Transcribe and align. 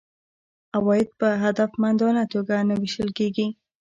عواید 0.75 1.09
په 1.19 1.27
هدفمندانه 1.43 2.23
توګه 2.33 2.55
نه 2.69 2.75
وېشل 2.81 3.09
کیږي. 3.17 3.47